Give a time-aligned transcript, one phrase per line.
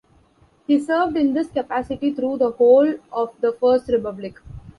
[0.65, 4.33] He served in this capacity through the whole of the first republic.